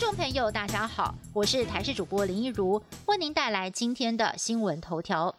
[0.00, 5.36] 众朋友，大家好，我是台视主播林一如，为您带来今天的新闻头条。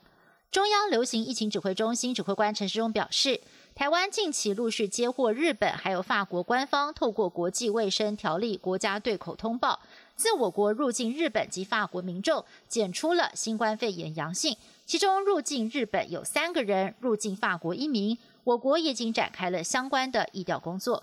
[0.51, 3.41] 中央流行疫情指挥中心指挥官陈时中表示，
[3.73, 9.79] 台湾近期陆续接获日本还有法国官方透过国际卫生条例国家对口通报，
[10.15, 21.01] 自我国入境日本及法国民众检出了新冠肺炎阳性，其中入境日本有三个人，入境法国一名，我国已经展开了相关的疫调工作。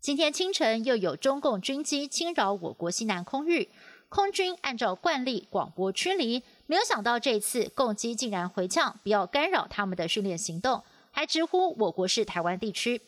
[0.00, 3.68] 今天清晨又有中共军机侵扰我国西南空域，
[4.08, 6.42] 空军按照惯例广播驱离。
[6.66, 13.00] 没有想到这次共机竟然回呛，不要干扰他们的训练行动，还直呼我国是台湾地区。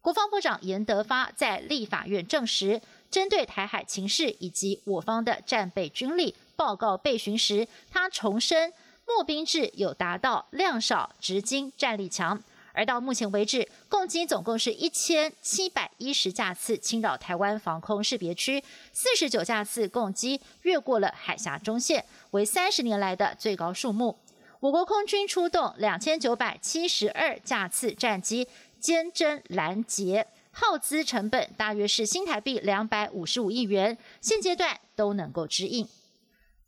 [0.00, 8.72] 国防部长严德发在立法院证实，针对台海情势以及我方的战备军力报告备询时，他重申
[9.06, 12.42] 募兵制有达到量少值精、战力强。
[12.76, 24.18] 而到目前为止，共机总共是一千七百一十架次侵扰台湾防空识别区，四十九架次共机越过了海峡中线，为三十年来的最高数目。
[24.60, 28.46] 我国空军出动两千九百七十二架次战机
[28.78, 35.88] 坚贞拦截，耗资成本大约是新台币两百五十五亿元，现阶段都能够支应。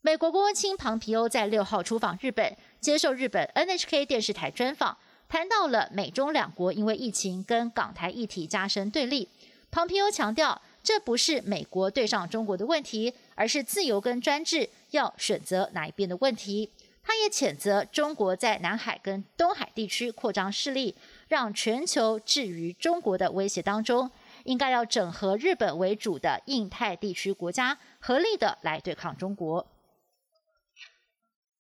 [0.01, 4.97] 美国国务卿庞皮欧在六号出访日本，接受日本 NHK 电视台专访。
[5.29, 9.29] 谈到了美中两国因为疫情跟港台议题加深对立，
[9.71, 16.71] 庞皮欧强调，这不是美国对上中国的问题，而是自由跟专制要选择哪一边的问题。
[17.03, 20.95] 他也谴责中国在南海跟东海地区扩张势力，
[21.29, 24.11] 让全球置于中国的威胁当中，
[24.45, 29.67] 应该要整合日本为主的印太地区国家，合力的来对抗中国。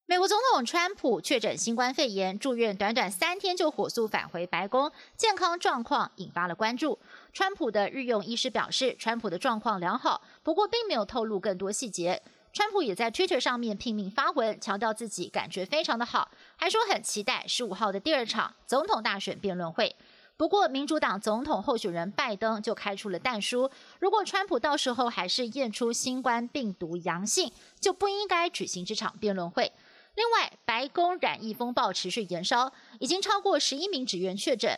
[0.08, 6.98] 美国总统川普确诊新冠肺炎，住院短短三天就火速返回白宫，健康状况引发了关注。
[7.34, 12.22] 川普的日用医师表示，川普的状况良好，不过并没有透露更多细节。
[12.54, 19.94] 川普也在 Twitter 上面拼命发文，强调自己感觉非常的好，还说很期待十五号的第二场总统大选辩论会。
[20.38, 29.70] 不过，民主党总统候选人拜登就开出了弹书：如果川普到时候还是验出新冠病毒阳性，就不应该举行这场辩论会。
[30.18, 34.76] 另外，白宫染疫风暴持续延烧，已经超过十一名职员确诊，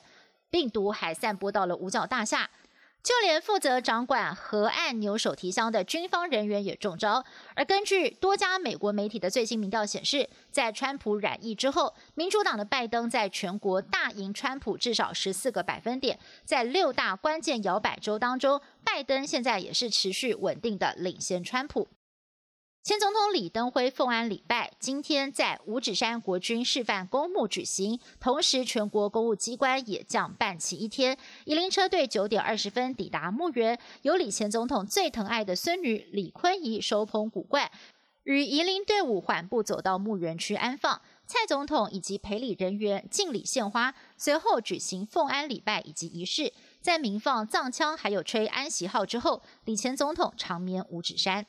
[0.51, 2.51] 病毒还散播到了五角大厦，
[3.03, 7.25] 就连负责掌管河岸牛手提箱的军方人员也中招。
[7.55, 21.89] 而根据多家美国媒体的最新民调显示，在川普染疫之后，民主党的拜登在全国大赢川普至少十四个百分点，在六大关键摇摆州当中，拜登现在也是持续稳定的领先川普。
[22.83, 31.19] 前总统李登辉奉安礼拜今天在五指山国军示范公墓举行，同时全国公务机关也将办齐一天。
[31.45, 37.71] 宜林车队九点二十分抵达墓园，由李前总统最疼爱的孙女李坤仪手捧古冠，
[38.23, 41.03] 与宜林队伍缓步走到墓园区安放。
[41.27, 51.45] 蔡总统以及陪礼人员敬礼献花，随后举行奉安礼拜以及仪式，在鸣放藏枪还有吹安息号之后，李前总统长眠五指山。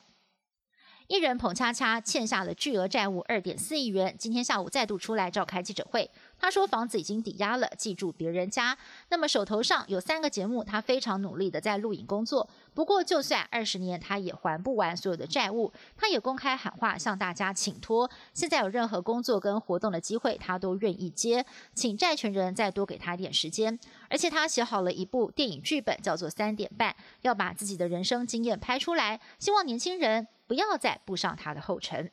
[1.12, 6.10] 一人彭恰恰欠下了巨额债务二点四亿元，今天下午再度出来召开记者会。
[6.38, 8.74] 他说房子已经抵押了，记住别人家。
[9.10, 12.48] 那么手头上有三个节目，他非常努力的在录影工作。
[12.72, 15.70] 不过就算二十年，他也还不完所有的债务。
[15.98, 18.10] 他也公开喊话，向大家请托。
[18.32, 21.44] 现在有任何工作跟活动的机会，他都愿意接，
[21.74, 23.78] 请债权人再多给他一点时间。
[24.08, 26.90] 而且他写好了一部电影剧本，叫做《三点半》，
[27.20, 30.26] 要把自己的人生经验拍出来，希望年轻人。
[30.52, 32.12] 不要再步上他的后尘。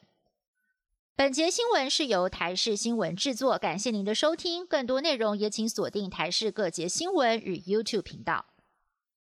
[1.13, 4.65] 本节新闻是由台视新闻制作，感谢您的收听。
[4.65, 8.48] 更多内容也请锁定台视各节新闻与 YouTube 频道。